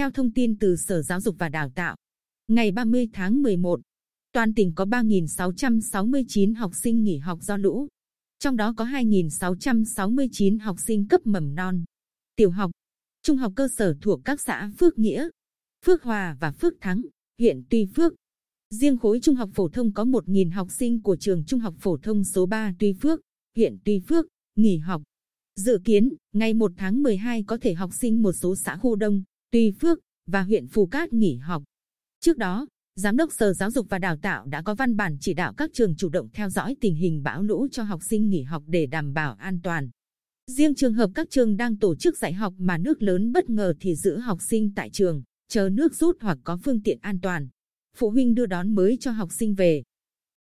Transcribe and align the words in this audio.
Theo 0.00 0.10
thông 0.10 0.32
tin 0.32 0.58
từ 0.58 0.76
Sở 0.76 1.02
Giáo 1.02 1.20
dục 1.20 1.36
và 1.38 1.48
Đào 1.48 1.70
tạo, 1.74 1.96
ngày 2.48 2.72
30 2.72 3.08
tháng 3.12 3.42
11, 3.42 3.80
toàn 4.32 4.54
tỉnh 4.54 4.72
có 4.74 4.84
3.669 4.84 6.56
học 6.56 6.70
sinh 6.82 7.02
nghỉ 7.04 7.18
học 7.18 7.38
do 7.42 7.56
lũ. 7.56 7.88
Trong 8.38 8.56
đó 8.56 8.74
có 8.76 8.84
2.669 8.84 10.60
học 10.60 10.76
sinh 10.86 11.06
cấp 11.08 11.20
mầm 11.24 11.54
non, 11.54 11.84
tiểu 12.36 12.50
học, 12.50 12.70
trung 13.22 13.36
học 13.36 13.52
cơ 13.56 13.68
sở 13.76 13.94
thuộc 14.00 14.20
các 14.24 14.40
xã 14.40 14.70
Phước 14.78 14.98
Nghĩa, 14.98 15.28
Phước 15.86 16.02
Hòa 16.02 16.36
và 16.40 16.52
Phước 16.52 16.74
Thắng, 16.80 17.02
huyện 17.38 17.62
Tuy 17.70 17.86
Phước. 17.94 18.12
Riêng 18.70 18.98
khối 18.98 19.20
trung 19.22 19.36
học 19.36 19.50
phổ 19.54 19.68
thông 19.68 19.92
có 19.92 20.04
1.000 20.04 20.52
học 20.52 20.68
sinh 20.70 21.02
của 21.02 21.16
trường 21.16 21.44
trung 21.44 21.60
học 21.60 21.74
phổ 21.78 21.96
thông 21.96 22.24
số 22.24 22.46
3 22.46 22.74
Tuy 22.78 22.92
Phước, 22.92 23.20
huyện 23.56 23.78
Tuy 23.84 24.00
Phước, 24.08 24.26
nghỉ 24.56 24.78
học. 24.78 25.02
Dự 25.56 25.78
kiến, 25.84 26.08
ngày 26.32 26.54
1 26.54 26.72
tháng 26.76 27.02
12 27.02 27.42
có 27.42 27.58
thể 27.60 27.74
học 27.74 27.90
sinh 27.94 28.22
một 28.22 28.32
số 28.32 28.56
xã 28.56 28.76
khu 28.76 28.96
đông, 28.96 29.22
Tuy 29.52 29.72
Phước 29.80 29.98
và 30.26 30.42
huyện 30.42 30.66
Phù 30.66 30.86
Cát 30.86 31.12
nghỉ 31.12 31.36
học. 31.36 31.62
Trước 32.20 32.36
đó, 32.36 32.66
Giám 32.96 33.16
đốc 33.16 33.32
Sở 33.32 33.52
Giáo 33.52 33.70
dục 33.70 33.86
và 33.90 33.98
Đào 33.98 34.16
tạo 34.16 34.46
đã 34.46 34.62
có 34.62 34.74
văn 34.74 34.96
bản 34.96 35.16
chỉ 35.20 35.34
đạo 35.34 35.54
các 35.56 35.70
trường 35.72 35.96
chủ 35.96 36.08
động 36.08 36.28
theo 36.32 36.50
dõi 36.50 36.76
tình 36.80 36.94
hình 36.94 37.22
bão 37.22 37.42
lũ 37.42 37.68
cho 37.70 37.82
học 37.82 38.00
sinh 38.02 38.28
nghỉ 38.28 38.42
học 38.42 38.62
để 38.66 38.86
đảm 38.86 39.12
bảo 39.12 39.34
an 39.34 39.60
toàn. 39.62 39.90
Riêng 40.46 40.74
trường 40.74 40.94
hợp 40.94 41.10
các 41.14 41.30
trường 41.30 41.56
đang 41.56 41.78
tổ 41.78 41.96
chức 41.96 42.18
dạy 42.18 42.32
học 42.32 42.54
mà 42.58 42.78
nước 42.78 43.02
lớn 43.02 43.32
bất 43.32 43.50
ngờ 43.50 43.74
thì 43.80 43.94
giữ 43.94 44.18
học 44.18 44.38
sinh 44.42 44.72
tại 44.74 44.90
trường, 44.90 45.22
chờ 45.48 45.68
nước 45.72 45.94
rút 45.94 46.16
hoặc 46.20 46.38
có 46.44 46.58
phương 46.64 46.82
tiện 46.82 46.98
an 47.00 47.20
toàn. 47.20 47.48
Phụ 47.96 48.10
huynh 48.10 48.34
đưa 48.34 48.46
đón 48.46 48.74
mới 48.74 48.96
cho 49.00 49.10
học 49.10 49.28
sinh 49.32 49.54
về. 49.54 49.82